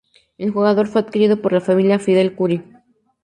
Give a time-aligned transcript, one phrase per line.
[0.39, 2.63] El Jugador fue adquirido por la familia Fidel Kuri.